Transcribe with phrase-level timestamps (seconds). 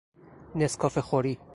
[0.55, 1.37] نسکافه خوری